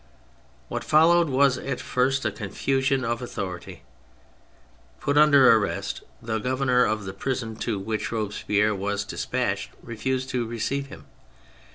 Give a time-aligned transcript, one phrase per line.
[0.67, 3.83] What followed was at first a confusion of authority;
[4.99, 10.47] put under arrest, the governor of the prison to which Robespierre was dispatched refused to
[10.47, 11.05] receive him.